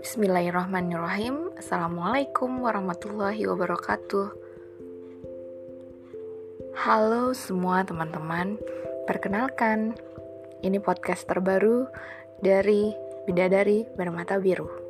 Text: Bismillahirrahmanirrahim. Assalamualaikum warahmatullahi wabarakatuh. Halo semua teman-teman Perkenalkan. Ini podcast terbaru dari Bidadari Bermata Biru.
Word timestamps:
Bismillahirrahmanirrahim. 0.00 1.52
Assalamualaikum 1.60 2.64
warahmatullahi 2.64 3.44
wabarakatuh. 3.44 4.32
Halo 6.72 7.36
semua 7.36 7.84
teman-teman 7.84 8.56
Perkenalkan. 9.04 9.92
Ini 10.64 10.80
podcast 10.80 11.28
terbaru 11.28 11.84
dari 12.40 12.96
Bidadari 13.28 13.84
Bermata 13.92 14.40
Biru. 14.40 14.89